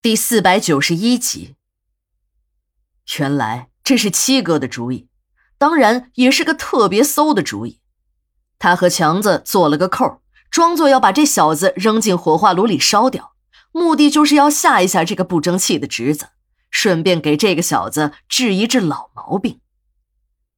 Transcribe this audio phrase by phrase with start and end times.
[0.00, 1.56] 第四百九十一集。
[3.18, 5.08] 原来这是七哥的主意，
[5.58, 7.80] 当然也是个特别馊的主意。
[8.60, 10.22] 他和强子做了个扣，
[10.52, 13.32] 装作要把这小子扔进火化炉里烧掉，
[13.72, 16.28] 目的就是要吓一吓这个不争气的侄子，
[16.70, 19.58] 顺便给这个小子治一治老毛病。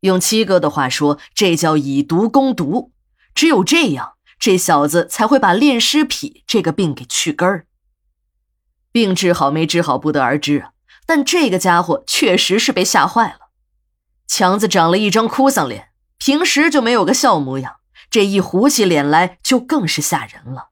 [0.00, 2.92] 用七哥的话说，这叫以毒攻毒。
[3.34, 7.66] 只有这样，这小子才会把恋尸癖这个病给去根儿。
[8.92, 10.70] 病治好没治好不得而知啊，
[11.06, 13.50] 但这个家伙确实是被吓坏了。
[14.26, 17.76] 强子长了一张哭丧脸，平时就没有个笑模样，
[18.10, 20.68] 这一糊起脸来就更是吓人了。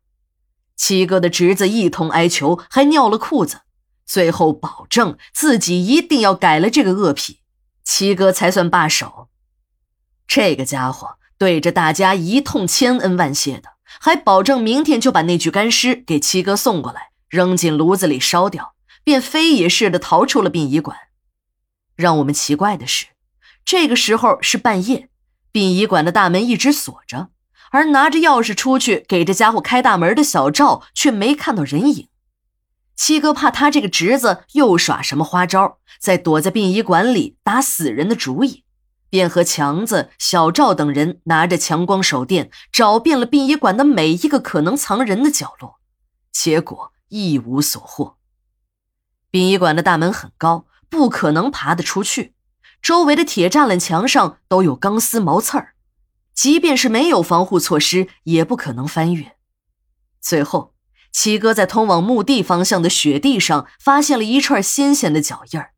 [0.77, 3.63] 七哥的侄子一通哀求，还尿了裤子，
[4.07, 7.41] 最后保证自己一定要改了这个恶癖，
[7.83, 9.29] 七哥才算罢手。
[10.27, 17.11] 这个家伙对着大家一通千恩万谢的，还保证明天就把那具干尸给七哥送过来。
[17.29, 18.75] 扔进炉子里烧掉，
[19.05, 20.97] 便飞也似的逃出了殡仪馆。
[21.95, 23.07] 让我们奇怪的是，
[23.65, 25.09] 这个时候是半夜，
[25.51, 27.31] 殡仪馆的大门一直锁着，
[27.71, 32.09] 而拿着钥匙出去给这家伙开大门的小赵却没看到人影。
[32.95, 38.65] 七哥怕他这个侄子又耍什么花招，在躲在殡仪馆里打死人的主意，
[39.11, 45.79] 便和强子、小赵等人拿着强光手电，找遍了殡仪馆的每一个可能藏人的角落，
[46.33, 46.93] 结果。
[47.09, 48.17] 一无所获。
[49.31, 52.35] 殡仪馆的大门很高，不可能爬得出去。
[52.81, 55.75] 周围的铁栅栏墙上都有钢丝毛刺儿，
[56.33, 59.37] 即便是没有防护措施，也不可能翻越。
[60.21, 60.75] 最后，
[61.13, 65.73] 七哥在通往墓地方向的雪地上发现了一串鲜鲜的脚印儿。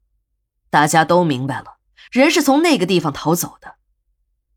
[0.69, 1.79] 大家都明白了，
[2.13, 3.77] 人是从那个地方逃走的。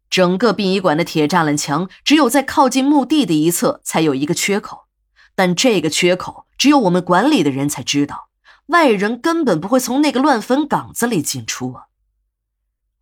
[0.10, 4.86] 整个殡仪馆的铁栅栏墙，只有在靠近墓地的一侧才有一个缺口，
[5.34, 6.46] 但这个缺口。
[6.64, 8.30] 只有我们管理的人才知道，
[8.68, 11.88] 外人根本不会从那个乱坟岗子里进出啊！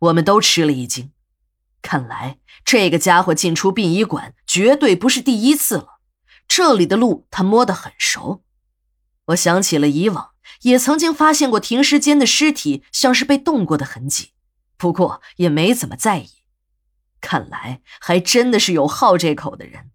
[0.00, 1.12] 我们都吃了一惊，
[1.80, 6.00] 看来这个家伙进出殡仪馆绝对不是第一次了，
[6.48, 8.42] 这里的路他摸得很熟。
[9.26, 10.30] 我想起了以往
[10.62, 14.32] 也曾经发现过停尸间的尸体像是被动过的痕迹，
[14.76, 16.28] 不过也没怎么在意。
[17.20, 19.91] 看来还真的是有好这口的人。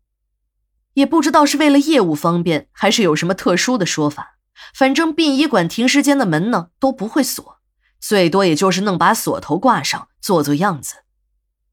[0.98, 4.40] 也不知道是为了业务方便，还是有什么特殊的说法。
[4.74, 7.60] 反正殡仪馆停尸间的门呢都不会锁，
[8.00, 11.04] 最多也就是弄把锁头挂上，做做样子。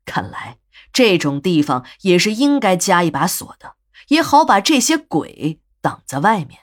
[0.04, 0.58] 看来
[0.92, 3.76] 这种地方也是应该加一把锁的，
[4.08, 6.60] 也好把这些鬼挡在外面。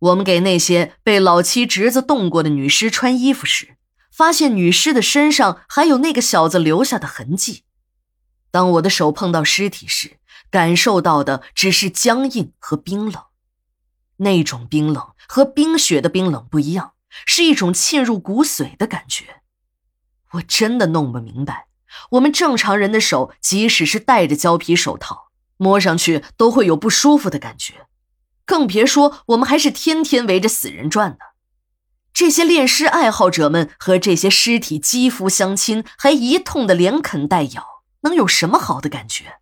[0.00, 3.76] 我们给那些被老七侄子动过的女尸穿衣服时，
[4.10, 7.62] 发现女尸的身上还有那个小子留下的痕迹。
[8.50, 10.18] 当我的手碰到尸体时，
[10.52, 13.22] 感受到的只是僵硬和冰冷，
[14.18, 16.92] 那种冰冷和冰雪的冰冷不一样，
[17.24, 19.40] 是一种沁入骨髓的感觉。
[20.32, 21.68] 我真的弄不明白，
[22.10, 27.86] 我们正常人的手，即使是戴着胶皮手套，摸上去都会有不舒服的感觉，
[28.44, 31.18] 更别说我们还是天天围着死人转的。
[32.12, 39.38] 这些炼尸爱好者们和这些尸体肌肤相亲，还一通的连啃带咬，能有什么好的感觉？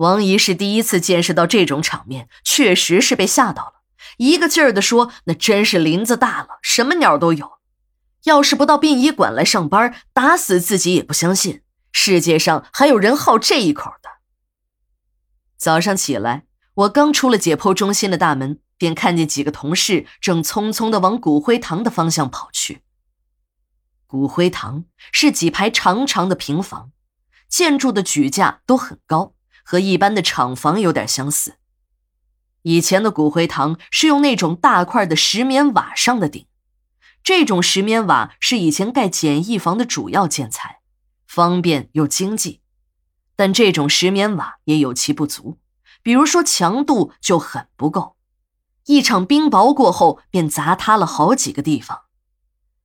[0.00, 3.72] 王姨是第一次见识到这种场面，确实是被吓到了，
[4.16, 7.58] 一个劲儿的说：“那真是林子大了，什么鸟都有。
[8.24, 11.60] 要是不到殡仪馆来上班，打死自己也不相信
[11.92, 14.08] 世界上还有人好这一口的。”
[15.58, 22.80] 早上起来，我刚出了解剖中心的大门，便看见几个同事正匆匆的往骨灰堂的方向跑去。
[24.06, 26.90] 骨灰堂是几排长长的平房，
[27.50, 29.34] 建筑的举架都很高。
[29.64, 31.56] 和一般的厂房有点相似。
[32.62, 36.46] 以前的骨灰堂是用那种大块的石棉瓦上的顶，
[37.22, 40.80] 这种石棉瓦是以前盖简易房的主要建材，
[41.26, 42.60] 方便又经济。
[43.34, 45.58] 但这种石棉瓦也有其不足，
[46.02, 48.16] 比如说强度就很不够，
[48.84, 52.02] 一场冰雹过后便砸塌了好几个地方。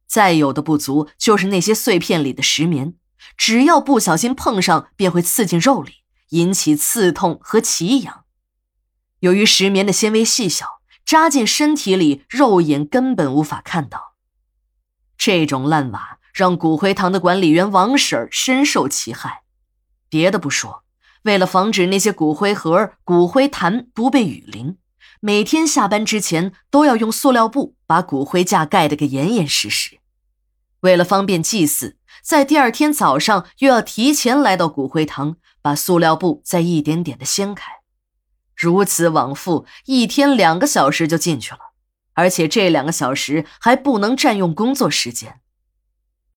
[0.07, 2.93] 再有的不足就是那些碎片里的石棉，
[3.35, 6.04] 只要不小心碰上，便会刺进肉里。
[6.29, 8.25] 引起刺痛和奇痒，
[9.19, 14.15] 由于石棉的纤维细小，扎进身体里，肉眼根本无法看到。
[15.17, 19.43] 这种烂瓦让骨灰堂的管理员王婶深受其害。
[20.09, 20.83] 别的不说，
[21.23, 24.77] 为了防止那些骨灰盒、骨灰坛不被雨淋，
[25.19, 29.99] 每天下班之前都要用塑料布把骨灰架盖得个严严实实。
[30.81, 35.37] 为了方便祭祀，在第二天早上又要提前来到骨灰堂。
[35.65, 37.79] 把塑料布再一点点的掀开，
[38.55, 41.73] 如此往复，一天两个小时就进去了。
[42.13, 45.41] 而且这两个小时还不能占用工作时间。